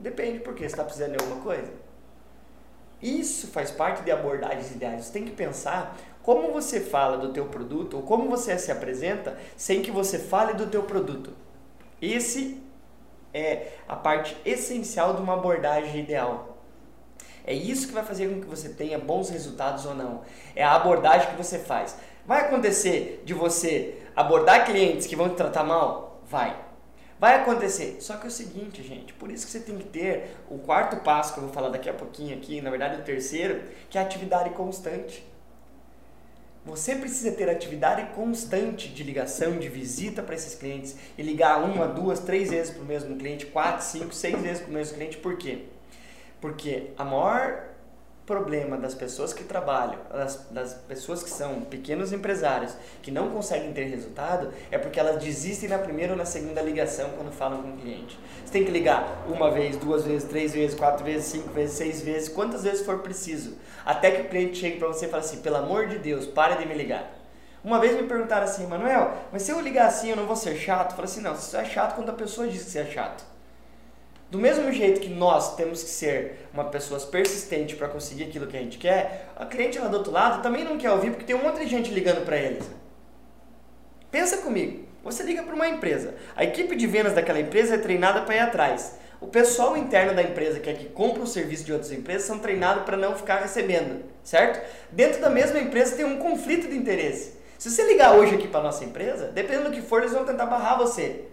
Depende, 0.00 0.40
porque 0.40 0.60
você 0.60 0.66
está 0.66 0.84
precisando 0.84 1.16
de 1.16 1.22
alguma 1.22 1.40
coisa. 1.40 1.72
Isso 3.00 3.48
faz 3.48 3.70
parte 3.70 4.02
de 4.02 4.10
abordagens 4.10 4.72
ideais. 4.72 5.04
Você 5.04 5.12
tem 5.12 5.24
que 5.24 5.32
pensar 5.32 5.96
como 6.22 6.52
você 6.52 6.80
fala 6.80 7.18
do 7.18 7.32
teu 7.32 7.46
produto 7.46 7.98
ou 7.98 8.02
como 8.02 8.28
você 8.28 8.58
se 8.58 8.72
apresenta 8.72 9.38
sem 9.56 9.82
que 9.82 9.90
você 9.90 10.18
fale 10.18 10.54
do 10.54 10.66
teu 10.66 10.82
produto. 10.82 11.32
Esse 12.00 12.63
é 13.34 13.72
a 13.88 13.96
parte 13.96 14.36
essencial 14.44 15.14
de 15.14 15.20
uma 15.20 15.34
abordagem 15.34 16.00
ideal. 16.00 16.56
É 17.44 17.52
isso 17.52 17.88
que 17.88 17.92
vai 17.92 18.04
fazer 18.04 18.28
com 18.28 18.40
que 18.40 18.46
você 18.46 18.70
tenha 18.70 18.98
bons 18.98 19.28
resultados 19.28 19.84
ou 19.84 19.94
não. 19.94 20.22
É 20.56 20.64
a 20.64 20.74
abordagem 20.74 21.28
que 21.30 21.36
você 21.36 21.58
faz. 21.58 21.98
Vai 22.24 22.42
acontecer 22.42 23.22
de 23.26 23.34
você 23.34 23.98
abordar 24.16 24.64
clientes 24.64 25.06
que 25.06 25.16
vão 25.16 25.28
te 25.28 25.36
tratar 25.36 25.64
mal? 25.64 26.22
Vai. 26.24 26.56
Vai 27.20 27.34
acontecer. 27.34 27.98
Só 28.00 28.16
que 28.16 28.24
é 28.24 28.28
o 28.28 28.32
seguinte, 28.32 28.82
gente, 28.82 29.12
por 29.12 29.30
isso 29.30 29.44
que 29.44 29.52
você 29.52 29.60
tem 29.60 29.76
que 29.76 29.84
ter 29.84 30.36
o 30.48 30.58
quarto 30.58 30.96
passo 30.98 31.34
que 31.34 31.40
eu 31.40 31.44
vou 31.44 31.52
falar 31.52 31.68
daqui 31.68 31.88
a 31.88 31.94
pouquinho 31.94 32.36
aqui, 32.36 32.62
na 32.62 32.70
verdade 32.70 33.00
o 33.00 33.04
terceiro, 33.04 33.62
que 33.90 33.98
é 33.98 34.00
a 34.00 34.04
atividade 34.04 34.50
constante. 34.50 35.22
Você 36.64 36.94
precisa 36.94 37.30
ter 37.30 37.50
atividade 37.50 38.14
constante 38.14 38.88
de 38.88 39.02
ligação, 39.02 39.58
de 39.58 39.68
visita 39.68 40.22
para 40.22 40.34
esses 40.34 40.54
clientes 40.54 40.96
e 41.18 41.22
ligar 41.22 41.62
uma, 41.62 41.86
duas, 41.86 42.20
três 42.20 42.50
vezes 42.50 42.72
para 42.72 42.82
o 42.82 42.86
mesmo 42.86 43.16
cliente, 43.16 43.44
quatro, 43.46 43.84
cinco, 43.84 44.14
seis 44.14 44.40
vezes 44.40 44.62
para 44.62 44.70
o 44.70 44.72
mesmo 44.72 44.94
cliente. 44.94 45.18
Por 45.18 45.36
quê? 45.36 45.64
Porque 46.40 46.90
a 46.96 47.04
maior 47.04 47.73
problema 48.26 48.78
das 48.78 48.94
pessoas 48.94 49.34
que 49.34 49.44
trabalham, 49.44 49.98
das, 50.10 50.46
das, 50.50 50.74
pessoas 50.88 51.22
que 51.22 51.28
são 51.28 51.60
pequenos 51.60 52.12
empresários, 52.12 52.74
que 53.02 53.10
não 53.10 53.30
conseguem 53.30 53.72
ter 53.72 53.84
resultado, 53.84 54.50
é 54.70 54.78
porque 54.78 54.98
elas 54.98 55.22
desistem 55.22 55.68
na 55.68 55.78
primeira 55.78 56.12
ou 56.12 56.18
na 56.18 56.24
segunda 56.24 56.62
ligação 56.62 57.10
quando 57.16 57.30
falam 57.30 57.62
com 57.62 57.74
o 57.74 57.76
cliente. 57.76 58.18
Você 58.44 58.52
tem 58.52 58.64
que 58.64 58.70
ligar 58.70 59.24
uma 59.28 59.50
vez, 59.50 59.76
duas 59.76 60.04
vezes, 60.04 60.26
três 60.26 60.54
vezes, 60.54 60.74
quatro 60.74 61.04
vezes, 61.04 61.26
cinco 61.26 61.50
vezes, 61.50 61.76
seis 61.76 62.00
vezes, 62.00 62.28
quantas 62.30 62.64
vezes 62.64 62.84
for 62.84 63.00
preciso, 63.00 63.58
até 63.84 64.10
que 64.10 64.22
o 64.22 64.28
cliente 64.28 64.58
chegue 64.58 64.78
para 64.78 64.88
você 64.88 65.04
e 65.04 65.08
fale 65.08 65.22
assim, 65.22 65.42
pelo 65.42 65.56
amor 65.56 65.88
de 65.88 65.98
Deus, 65.98 66.26
pare 66.26 66.56
de 66.56 66.66
me 66.66 66.74
ligar. 66.74 67.12
Uma 67.62 67.78
vez 67.78 67.94
me 67.94 68.06
perguntaram 68.06 68.44
assim, 68.44 68.66
Manuel, 68.66 69.12
mas 69.32 69.42
se 69.42 69.50
eu 69.50 69.60
ligar 69.60 69.86
assim 69.86 70.10
eu 70.10 70.16
não 70.16 70.26
vou 70.26 70.36
ser 70.36 70.56
chato? 70.56 70.90
Eu 70.90 70.96
falei 70.96 71.10
assim, 71.10 71.20
não, 71.20 71.34
você 71.34 71.56
é 71.58 71.64
chato 71.64 71.94
quando 71.94 72.10
a 72.10 72.14
pessoa 72.14 72.48
diz 72.48 72.64
que 72.64 72.70
você 72.70 72.78
é 72.78 72.86
chato. 72.86 73.33
Do 74.34 74.40
mesmo 74.40 74.72
jeito 74.72 75.00
que 75.00 75.08
nós 75.08 75.54
temos 75.54 75.84
que 75.84 75.88
ser 75.88 76.48
uma 76.52 76.64
pessoa 76.64 76.98
persistente 76.98 77.76
para 77.76 77.86
conseguir 77.86 78.24
aquilo 78.24 78.48
que 78.48 78.56
a 78.56 78.60
gente 78.60 78.78
quer, 78.78 79.28
a 79.36 79.46
cliente 79.46 79.78
lá 79.78 79.86
do 79.86 79.98
outro 79.98 80.10
lado 80.10 80.42
também 80.42 80.64
não 80.64 80.76
quer 80.76 80.90
ouvir 80.90 81.12
porque 81.12 81.24
tem 81.24 81.36
um 81.36 81.42
monte 81.44 81.60
de 81.60 81.68
gente 81.68 81.92
ligando 81.92 82.24
para 82.24 82.36
eles. 82.36 82.68
Pensa 84.10 84.38
comigo. 84.38 84.88
Você 85.04 85.22
liga 85.22 85.44
para 85.44 85.54
uma 85.54 85.68
empresa. 85.68 86.16
A 86.34 86.42
equipe 86.42 86.74
de 86.74 86.84
vendas 86.84 87.12
daquela 87.12 87.38
empresa 87.38 87.76
é 87.76 87.78
treinada 87.78 88.22
para 88.22 88.34
ir 88.34 88.40
atrás. 88.40 88.98
O 89.20 89.28
pessoal 89.28 89.76
interno 89.76 90.16
da 90.16 90.22
empresa, 90.24 90.58
que 90.58 90.68
é 90.68 90.74
que 90.74 90.86
compra 90.86 91.22
o 91.22 91.28
serviço 91.28 91.62
de 91.62 91.72
outras 91.72 91.92
empresas, 91.92 92.26
são 92.26 92.40
treinados 92.40 92.82
para 92.82 92.96
não 92.96 93.14
ficar 93.14 93.36
recebendo, 93.36 94.02
certo? 94.24 94.60
Dentro 94.90 95.20
da 95.20 95.30
mesma 95.30 95.60
empresa 95.60 95.94
tem 95.94 96.04
um 96.04 96.18
conflito 96.18 96.66
de 96.66 96.76
interesse. 96.76 97.34
Se 97.56 97.70
você 97.70 97.84
ligar 97.84 98.16
hoje 98.16 98.34
aqui 98.34 98.48
para 98.48 98.64
nossa 98.64 98.84
empresa, 98.84 99.26
dependendo 99.28 99.70
do 99.70 99.76
que 99.76 99.80
for, 99.80 100.00
eles 100.00 100.12
vão 100.12 100.24
tentar 100.24 100.46
barrar 100.46 100.76
você. 100.76 101.28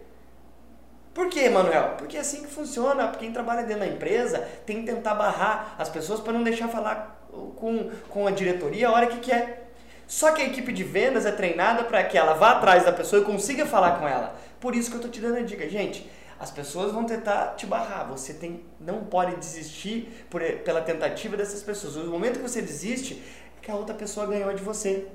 Por 1.14 1.30
que, 1.30 1.50
Manuel? 1.50 1.96
Porque 1.98 2.16
é 2.16 2.22
assim 2.22 2.42
que 2.42 2.48
funciona. 2.48 3.10
Quem 3.10 3.34
trabalha 3.34 3.64
dentro 3.64 3.82
da 3.82 3.88
empresa 3.88 4.40
tem 4.66 4.82
que 4.82 4.92
tentar 4.92 5.14
barrar 5.16 5.76
as 5.78 5.90
pessoas 5.90 6.22
para 6.22 6.34
não 6.34 6.44
deixar 6.44 6.70
falar 6.70 7.28
com, 7.56 7.90
com 8.10 8.28
a 8.28 8.32
diretoria 8.32 8.88
a 8.88 8.92
hora 8.92 9.08
que 9.08 9.20
quer. 9.20 9.70
Só 10.08 10.32
que 10.32 10.42
a 10.42 10.46
equipe 10.46 10.72
de 10.74 10.84
vendas 10.84 11.26
é 11.26 11.32
treinada 11.32 11.84
para 11.84 12.04
que 12.04 12.18
ela 12.18 12.34
vá 12.34 12.52
atrás 12.52 12.86
da 12.86 12.92
pessoa 12.92 13.22
e 13.22 13.26
consiga 13.26 13.66
falar 13.66 14.00
com 14.00 14.08
ela. 14.08 14.36
Por 14.60 14.76
isso 14.76 14.90
que 14.90 14.96
eu 14.96 15.00
estou 15.00 15.12
te 15.12 15.22
dando 15.22 15.38
a 15.38 15.42
dica. 15.42 15.68
Gente, 15.70 16.10
as 16.40 16.50
pessoas 16.52 16.92
vão 16.92 17.06
tentar 17.06 17.56
te 17.56 17.66
barrar. 17.66 18.08
Você 18.10 18.34
tem, 18.34 18.64
não 18.80 19.06
pode 19.06 19.36
desistir 19.36 20.26
por, 20.30 20.42
pela 20.42 20.82
tentativa 20.82 21.38
dessas 21.38 21.62
pessoas. 21.62 21.96
No 21.96 22.12
momento 22.12 22.40
que 22.40 22.50
você 22.50 22.62
desiste, 22.62 23.22
é 23.58 23.66
que 23.66 23.72
a 23.72 23.76
outra 23.76 23.96
pessoa 23.96 24.26
ganhou 24.26 24.54
de 24.54 24.64
você. 24.64 25.08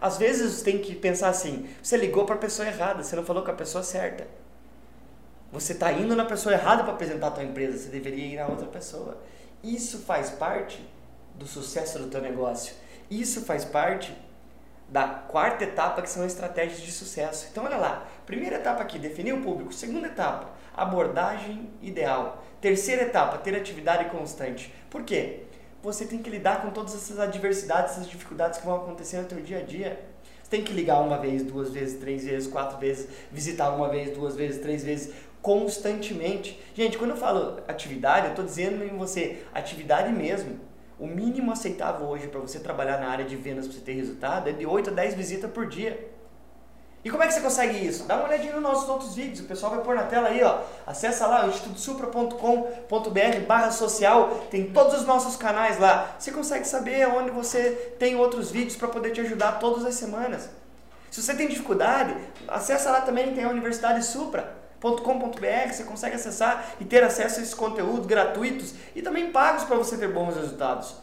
Às 0.00 0.16
vezes 0.16 0.52
você 0.52 0.64
tem 0.64 0.78
que 0.78 0.94
pensar 0.94 1.28
assim: 1.28 1.68
você 1.82 1.96
ligou 1.96 2.24
para 2.24 2.36
a 2.36 2.38
pessoa 2.38 2.66
errada, 2.66 3.02
você 3.02 3.14
não 3.14 3.24
falou 3.24 3.44
com 3.44 3.50
a 3.50 3.54
pessoa 3.54 3.84
certa. 3.84 4.26
Você 5.52 5.72
está 5.72 5.92
indo 5.92 6.14
na 6.14 6.24
pessoa 6.24 6.54
errada 6.54 6.84
para 6.84 6.92
apresentar 6.92 7.28
a 7.28 7.30
tua 7.32 7.44
empresa, 7.44 7.76
você 7.76 7.88
deveria 7.88 8.26
ir 8.26 8.36
na 8.36 8.46
outra 8.46 8.66
pessoa. 8.66 9.20
Isso 9.62 9.98
faz 9.98 10.30
parte 10.30 10.80
do 11.34 11.46
sucesso 11.46 11.98
do 11.98 12.08
teu 12.08 12.20
negócio. 12.20 12.74
Isso 13.10 13.42
faz 13.42 13.64
parte 13.64 14.16
da 14.88 15.06
quarta 15.06 15.64
etapa, 15.64 16.02
que 16.02 16.10
são 16.10 16.24
estratégias 16.24 16.80
de 16.80 16.92
sucesso. 16.92 17.48
Então, 17.50 17.64
olha 17.64 17.76
lá. 17.76 18.06
Primeira 18.26 18.56
etapa 18.56 18.82
aqui, 18.82 18.98
definir 18.98 19.32
o 19.32 19.40
público. 19.40 19.72
Segunda 19.72 20.06
etapa, 20.06 20.50
abordagem 20.76 21.70
ideal. 21.82 22.44
Terceira 22.60 23.02
etapa, 23.02 23.38
ter 23.38 23.56
atividade 23.56 24.10
constante. 24.10 24.72
Por 24.88 25.02
quê? 25.02 25.44
Você 25.82 26.04
tem 26.04 26.22
que 26.22 26.28
lidar 26.28 26.60
com 26.62 26.70
todas 26.70 26.94
essas 26.94 27.18
adversidades, 27.18 27.92
essas 27.92 28.08
dificuldades 28.08 28.60
que 28.60 28.66
vão 28.66 28.76
acontecer 28.76 29.18
no 29.18 29.24
teu 29.24 29.40
dia 29.40 29.58
a 29.58 29.62
dia. 29.62 30.04
Você 30.42 30.50
tem 30.50 30.62
que 30.62 30.72
ligar 30.72 31.00
uma 31.00 31.16
vez, 31.16 31.42
duas 31.42 31.70
vezes, 31.70 31.98
três 31.98 32.24
vezes, 32.24 32.50
quatro 32.50 32.78
vezes, 32.78 33.08
visitar 33.32 33.70
uma 33.70 33.88
vez, 33.88 34.14
duas 34.16 34.36
vezes, 34.36 34.60
três 34.60 34.84
vezes, 34.84 35.14
constantemente. 35.42 36.60
Gente, 36.74 36.98
quando 36.98 37.10
eu 37.10 37.16
falo 37.16 37.60
atividade, 37.66 38.26
eu 38.26 38.30
estou 38.30 38.44
dizendo 38.44 38.84
em 38.84 38.96
você 38.96 39.42
atividade 39.54 40.12
mesmo. 40.12 40.58
O 40.98 41.06
mínimo 41.06 41.50
aceitável 41.50 42.06
hoje 42.06 42.28
para 42.28 42.40
você 42.40 42.60
trabalhar 42.60 43.00
na 43.00 43.08
área 43.08 43.24
de 43.24 43.34
vendas 43.34 43.66
para 43.66 43.74
você 43.74 43.80
ter 43.80 43.92
resultado 43.92 44.48
é 44.48 44.52
de 44.52 44.66
8 44.66 44.90
a 44.90 44.92
10 44.92 45.14
visitas 45.14 45.50
por 45.50 45.66
dia. 45.66 46.08
E 47.02 47.08
como 47.08 47.22
é 47.22 47.26
que 47.26 47.32
você 47.32 47.40
consegue 47.40 47.78
isso? 47.78 48.04
Dá 48.04 48.16
uma 48.16 48.26
olhadinha 48.26 48.52
nos 48.52 48.62
nossos 48.62 48.86
outros 48.86 49.14
vídeos, 49.14 49.40
o 49.40 49.44
pessoal 49.44 49.74
vai 49.74 49.82
pôr 49.82 49.94
na 49.94 50.02
tela 50.02 50.28
aí, 50.28 50.44
ó. 50.44 50.58
Acessa 50.86 51.26
lá, 51.26 51.46
institutosupra.com.br 51.46 53.46
barra 53.48 53.70
social, 53.70 54.46
tem 54.50 54.70
todos 54.70 55.00
os 55.00 55.06
nossos 55.06 55.34
canais 55.34 55.78
lá. 55.78 56.14
Você 56.18 56.30
consegue 56.30 56.66
saber 56.66 57.08
onde 57.08 57.30
você 57.30 57.94
tem 57.98 58.16
outros 58.16 58.50
vídeos 58.50 58.76
para 58.76 58.88
poder 58.88 59.12
te 59.12 59.20
ajudar 59.22 59.52
todas 59.52 59.86
as 59.86 59.94
semanas. 59.94 60.50
Se 61.10 61.22
você 61.22 61.34
tem 61.34 61.48
dificuldade, 61.48 62.14
acessa 62.46 62.90
lá 62.90 63.00
também, 63.00 63.34
tem 63.34 63.44
a 63.44 63.48
Universidade 63.48 64.04
Supra 64.04 64.59
com.br 64.80 65.72
você 65.72 65.84
consegue 65.84 66.16
acessar 66.16 66.76
e 66.80 66.84
ter 66.84 67.04
acesso 67.04 67.38
a 67.38 67.42
esses 67.42 67.54
conteúdos 67.54 68.06
gratuitos 68.06 68.74
e 68.94 69.02
também 69.02 69.30
pagos 69.30 69.64
para 69.64 69.76
você 69.76 69.96
ter 69.96 70.08
bons 70.08 70.36
resultados. 70.36 70.94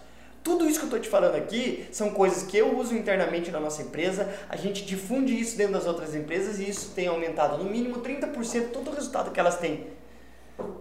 Tudo 0.43 0.65
isso 0.65 0.79
que 0.79 0.85
eu 0.85 0.87
estou 0.87 0.99
te 0.99 1.09
falando 1.09 1.35
aqui 1.35 1.87
são 1.91 2.11
coisas 2.11 2.43
que 2.43 2.57
eu 2.57 2.77
uso 2.77 2.95
internamente 2.95 3.51
na 3.51 3.59
nossa 3.59 3.81
empresa, 3.81 4.33
a 4.47 4.55
gente 4.55 4.85
difunde 4.85 5.37
isso 5.37 5.57
dentro 5.57 5.73
das 5.73 5.85
outras 5.85 6.15
empresas 6.15 6.57
e 6.59 6.69
isso 6.69 6.91
tem 6.95 7.07
aumentado 7.07 7.61
no 7.61 7.69
mínimo 7.69 8.01
30% 8.01 8.69
todo 8.71 8.89
o 8.89 8.93
resultado 8.93 9.31
que 9.31 9.39
elas 9.39 9.57
têm 9.57 9.87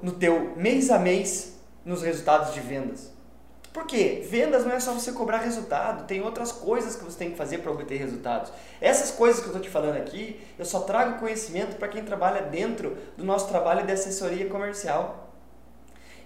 no 0.00 0.12
teu 0.12 0.54
mês 0.56 0.90
a 0.90 0.98
mês 0.98 1.58
nos 1.84 2.02
resultados 2.02 2.54
de 2.54 2.60
vendas. 2.60 3.15
Por 3.76 3.86
quê? 3.86 4.26
Vendas 4.26 4.64
não 4.64 4.72
é 4.72 4.80
só 4.80 4.94
você 4.94 5.12
cobrar 5.12 5.36
resultado, 5.36 6.06
tem 6.06 6.22
outras 6.22 6.50
coisas 6.50 6.96
que 6.96 7.04
você 7.04 7.18
tem 7.18 7.32
que 7.32 7.36
fazer 7.36 7.58
para 7.58 7.70
obter 7.70 7.98
resultados. 7.98 8.50
Essas 8.80 9.10
coisas 9.10 9.38
que 9.38 9.48
eu 9.48 9.50
estou 9.50 9.60
te 9.60 9.68
falando 9.68 9.98
aqui, 9.98 10.40
eu 10.58 10.64
só 10.64 10.80
trago 10.80 11.20
conhecimento 11.20 11.76
para 11.76 11.86
quem 11.88 12.02
trabalha 12.02 12.40
dentro 12.40 12.96
do 13.18 13.22
nosso 13.22 13.48
trabalho 13.48 13.84
de 13.84 13.92
assessoria 13.92 14.48
comercial. 14.48 15.30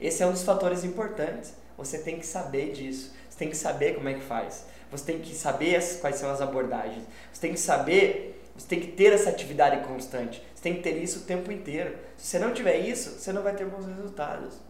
Esse 0.01 0.23
é 0.23 0.27
um 0.29 0.31
dos 0.31 0.45
fatores 0.45 0.85
importantes. 0.85 1.53
Você 1.77 1.99
tem 1.99 2.21
que 2.21 2.25
saber 2.25 2.71
disso, 2.71 3.13
você 3.29 3.39
tem 3.39 3.51
que 3.51 3.57
saber 3.57 3.97
como 3.97 4.09
é 4.09 4.15
que 4.15 4.21
faz, 4.21 4.67
você 4.89 5.07
tem 5.07 5.19
que 5.19 5.35
saber 5.35 5.83
quais 6.01 6.15
são 6.15 6.31
as 6.31 6.41
abordagens, 6.41 7.03
você 7.33 7.41
tem 7.41 7.53
que 7.53 7.59
saber, 7.59 8.49
você 8.57 8.69
tem 8.69 8.79
que 8.79 8.93
ter 8.93 9.13
essa 9.13 9.29
atividade 9.29 9.85
constante, 9.89 10.41
você 10.55 10.63
tem 10.63 10.77
que 10.77 10.83
ter 10.83 10.97
isso 11.03 11.19
o 11.19 11.23
tempo 11.23 11.51
inteiro. 11.51 11.99
Se 12.17 12.29
você 12.29 12.39
não 12.39 12.55
tiver 12.55 12.77
isso, 12.77 13.19
você 13.19 13.33
não 13.33 13.43
vai 13.43 13.57
ter 13.57 13.67
bons 13.67 13.87
resultados. 13.87 14.70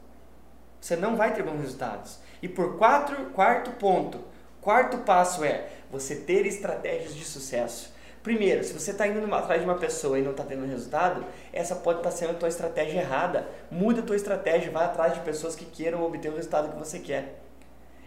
Você 0.80 0.96
não 0.96 1.16
vai 1.16 1.34
ter 1.34 1.42
bons 1.42 1.60
resultados. 1.60 2.18
E 2.42 2.48
por 2.48 2.78
quatro, 2.78 3.26
quarto 3.26 3.70
ponto, 3.72 4.18
quarto 4.60 4.98
passo 4.98 5.44
é 5.44 5.68
você 5.90 6.16
ter 6.16 6.46
estratégias 6.46 7.14
de 7.14 7.24
sucesso. 7.24 7.92
Primeiro, 8.22 8.62
se 8.64 8.72
você 8.72 8.90
está 8.90 9.06
indo 9.06 9.34
atrás 9.34 9.60
de 9.60 9.66
uma 9.66 9.78
pessoa 9.78 10.18
e 10.18 10.22
não 10.22 10.32
está 10.32 10.44
tendo 10.44 10.66
resultado, 10.66 11.24
essa 11.52 11.74
pode 11.74 12.00
estar 12.00 12.10
tá 12.10 12.16
sendo 12.16 12.32
a 12.32 12.34
tua 12.34 12.48
estratégia 12.48 13.00
errada. 13.00 13.48
Muda 13.70 14.00
a 14.00 14.04
tua 14.04 14.16
estratégia, 14.16 14.70
vai 14.70 14.84
atrás 14.84 15.14
de 15.14 15.20
pessoas 15.20 15.54
que 15.54 15.64
queiram 15.64 16.04
obter 16.04 16.30
o 16.30 16.36
resultado 16.36 16.70
que 16.70 16.78
você 16.78 16.98
quer. 16.98 17.40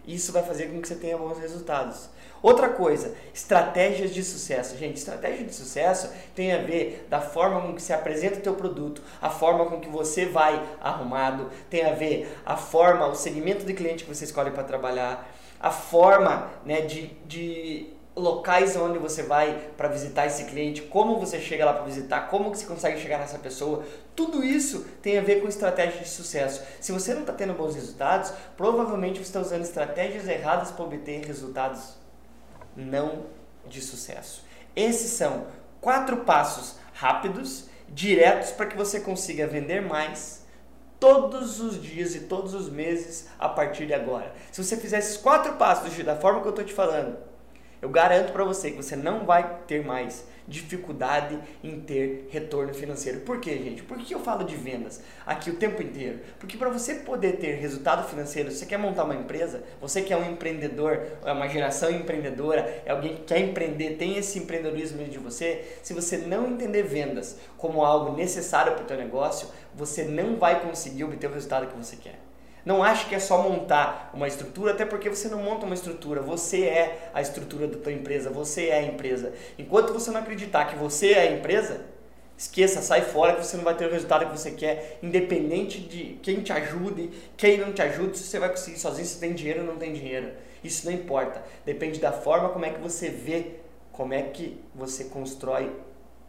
Isso 0.06 0.32
vai 0.32 0.42
fazer 0.42 0.66
com 0.66 0.80
que 0.80 0.88
você 0.88 0.94
tenha 0.94 1.16
bons 1.16 1.38
resultados. 1.38 2.08
Outra 2.42 2.68
coisa, 2.68 3.14
estratégias 3.32 4.12
de 4.12 4.22
sucesso. 4.22 4.76
Gente, 4.76 4.98
estratégia 4.98 5.46
de 5.46 5.54
sucesso 5.54 6.12
tem 6.34 6.52
a 6.52 6.58
ver 6.58 7.06
da 7.08 7.20
forma 7.20 7.62
com 7.62 7.74
que 7.74 7.80
você 7.80 7.94
apresenta 7.94 8.38
o 8.38 8.42
teu 8.42 8.54
produto, 8.54 9.00
a 9.20 9.30
forma 9.30 9.64
com 9.64 9.80
que 9.80 9.88
você 9.88 10.26
vai 10.26 10.62
arrumado, 10.78 11.50
tem 11.70 11.86
a 11.86 11.94
ver 11.94 12.38
a 12.44 12.54
forma, 12.54 13.06
o 13.06 13.14
segmento 13.14 13.64
de 13.64 13.72
cliente 13.72 14.04
que 14.04 14.14
você 14.14 14.24
escolhe 14.24 14.50
para 14.50 14.62
trabalhar, 14.62 15.26
a 15.58 15.70
forma 15.70 16.50
né, 16.66 16.82
de, 16.82 17.06
de 17.26 17.94
locais 18.16 18.76
onde 18.76 18.98
você 18.98 19.22
vai 19.22 19.70
para 19.76 19.88
visitar 19.88 20.26
esse 20.26 20.44
cliente, 20.44 20.82
como 20.82 21.18
você 21.18 21.40
chega 21.40 21.64
lá 21.64 21.72
para 21.72 21.84
visitar, 21.84 22.28
como 22.28 22.50
que 22.50 22.58
você 22.58 22.66
consegue 22.66 23.00
chegar 23.00 23.18
nessa 23.18 23.38
pessoa, 23.38 23.84
tudo 24.14 24.44
isso 24.44 24.86
tem 25.02 25.18
a 25.18 25.22
ver 25.22 25.40
com 25.40 25.48
estratégia 25.48 26.00
de 26.00 26.08
sucesso. 26.08 26.62
Se 26.80 26.92
você 26.92 27.12
não 27.12 27.22
está 27.22 27.32
tendo 27.32 27.54
bons 27.54 27.74
resultados, 27.74 28.32
provavelmente 28.56 29.18
você 29.18 29.24
está 29.24 29.40
usando 29.40 29.62
estratégias 29.62 30.28
erradas 30.28 30.70
para 30.70 30.84
obter 30.84 31.26
resultados 31.26 31.96
não 32.76 33.26
de 33.66 33.80
sucesso. 33.80 34.44
Esses 34.76 35.10
são 35.12 35.46
quatro 35.80 36.18
passos 36.18 36.76
rápidos, 36.92 37.68
diretos 37.88 38.50
para 38.52 38.66
que 38.66 38.76
você 38.76 39.00
consiga 39.00 39.46
vender 39.46 39.80
mais 39.80 40.44
todos 41.00 41.60
os 41.60 41.82
dias 41.82 42.14
e 42.14 42.20
todos 42.20 42.54
os 42.54 42.70
meses 42.70 43.28
a 43.38 43.48
partir 43.48 43.86
de 43.86 43.94
agora. 43.94 44.32
Se 44.52 44.62
você 44.62 44.76
fizer 44.76 44.98
esses 44.98 45.16
quatro 45.16 45.54
passos 45.54 45.96
da 46.04 46.16
forma 46.16 46.40
que 46.40 46.46
eu 46.46 46.50
estou 46.50 46.64
te 46.64 46.72
falando, 46.72 47.33
eu 47.84 47.90
garanto 47.90 48.32
para 48.32 48.42
você 48.44 48.70
que 48.70 48.78
você 48.78 48.96
não 48.96 49.26
vai 49.26 49.58
ter 49.66 49.84
mais 49.84 50.24
dificuldade 50.48 51.38
em 51.62 51.78
ter 51.80 52.28
retorno 52.30 52.72
financeiro. 52.72 53.20
Por 53.20 53.38
quê, 53.38 53.58
gente? 53.58 53.82
Por 53.82 53.98
que 53.98 54.14
eu 54.14 54.20
falo 54.20 54.42
de 54.42 54.56
vendas 54.56 55.02
aqui 55.26 55.50
o 55.50 55.56
tempo 55.56 55.82
inteiro? 55.82 56.20
Porque 56.38 56.56
para 56.56 56.70
você 56.70 56.94
poder 56.94 57.32
ter 57.32 57.56
resultado 57.56 58.08
financeiro, 58.08 58.50
você 58.50 58.64
quer 58.64 58.78
montar 58.78 59.04
uma 59.04 59.14
empresa, 59.14 59.62
você 59.82 60.00
que 60.00 60.14
é 60.14 60.16
um 60.16 60.24
empreendedor, 60.30 61.06
é 61.26 61.32
uma 61.32 61.46
geração 61.46 61.90
empreendedora, 61.90 62.82
é 62.86 62.90
alguém 62.90 63.16
que 63.16 63.24
quer 63.24 63.40
empreender, 63.40 63.98
tem 63.98 64.16
esse 64.16 64.38
empreendedorismo 64.38 65.04
de 65.04 65.18
você, 65.18 65.76
se 65.82 65.92
você 65.92 66.16
não 66.16 66.46
entender 66.48 66.84
vendas 66.84 67.36
como 67.58 67.84
algo 67.84 68.16
necessário 68.16 68.72
para 68.72 68.84
o 68.84 68.86
teu 68.86 68.96
negócio, 68.96 69.48
você 69.74 70.04
não 70.04 70.36
vai 70.36 70.58
conseguir 70.62 71.04
obter 71.04 71.26
o 71.26 71.34
resultado 71.34 71.66
que 71.66 71.76
você 71.76 71.96
quer. 71.96 72.18
Não 72.64 72.82
ache 72.82 73.06
que 73.06 73.14
é 73.14 73.18
só 73.18 73.42
montar 73.42 74.10
uma 74.14 74.26
estrutura, 74.26 74.72
até 74.72 74.86
porque 74.86 75.10
você 75.10 75.28
não 75.28 75.42
monta 75.42 75.66
uma 75.66 75.74
estrutura, 75.74 76.22
você 76.22 76.64
é 76.64 77.10
a 77.12 77.20
estrutura 77.20 77.66
da 77.66 77.78
tua 77.78 77.92
empresa, 77.92 78.30
você 78.30 78.68
é 78.68 78.78
a 78.78 78.82
empresa. 78.82 79.34
Enquanto 79.58 79.92
você 79.92 80.10
não 80.10 80.20
acreditar 80.20 80.64
que 80.66 80.76
você 80.76 81.12
é 81.12 81.20
a 81.20 81.32
empresa, 81.32 81.82
esqueça, 82.38 82.80
sai 82.80 83.02
fora 83.02 83.34
que 83.34 83.44
você 83.44 83.56
não 83.56 83.64
vai 83.64 83.76
ter 83.76 83.86
o 83.86 83.90
resultado 83.90 84.26
que 84.26 84.38
você 84.38 84.50
quer, 84.50 84.98
independente 85.02 85.78
de 85.78 86.18
quem 86.22 86.40
te 86.40 86.52
ajude, 86.52 87.10
quem 87.36 87.58
não 87.58 87.72
te 87.72 87.82
ajude, 87.82 88.16
se 88.16 88.24
você 88.24 88.38
vai 88.38 88.48
conseguir 88.48 88.78
sozinho, 88.78 89.06
se 89.06 89.20
tem 89.20 89.34
dinheiro 89.34 89.60
ou 89.60 89.66
não 89.66 89.76
tem 89.76 89.92
dinheiro. 89.92 90.32
Isso 90.62 90.86
não 90.86 90.92
importa. 90.92 91.42
Depende 91.66 92.00
da 92.00 92.12
forma 92.12 92.48
como 92.48 92.64
é 92.64 92.70
que 92.70 92.80
você 92.80 93.10
vê, 93.10 93.56
como 93.92 94.14
é 94.14 94.22
que 94.22 94.58
você 94.74 95.04
constrói 95.04 95.70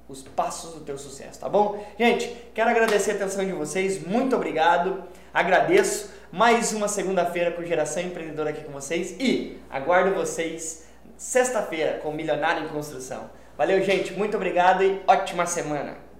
os 0.08 0.22
passos 0.22 0.74
do 0.74 0.82
teu 0.82 0.98
sucesso, 0.98 1.40
tá 1.40 1.50
bom? 1.50 1.84
Gente, 1.98 2.36
quero 2.54 2.70
agradecer 2.70 3.12
a 3.12 3.16
atenção 3.16 3.46
de 3.46 3.52
vocês, 3.52 4.06
muito 4.06 4.36
obrigado, 4.36 5.04
agradeço 5.34 6.14
mais 6.32 6.74
uma 6.74 6.88
segunda-feira 6.88 7.52
com 7.52 7.64
Geração 7.64 8.04
Empreendedora 8.04 8.50
aqui 8.50 8.64
com 8.64 8.72
vocês 8.72 9.16
e 9.20 9.58
aguardo 9.70 10.14
vocês 10.14 10.86
sexta-feira 11.18 12.00
com 12.00 12.12
Milionário 12.12 12.66
em 12.66 12.70
Construção. 12.70 13.30
Valeu, 13.58 13.82
gente, 13.84 14.14
muito 14.14 14.36
obrigado 14.36 14.84
e 14.84 15.02
ótima 15.08 15.46
semana! 15.46 16.15